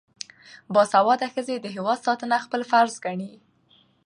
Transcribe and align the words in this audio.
باسواده 0.73 1.27
ښځې 1.33 1.55
د 1.59 1.65
هیواد 1.75 1.99
ساتنه 2.07 2.35
خپل 2.45 2.61
فرض 2.71 2.93
ګڼي. 3.05 3.31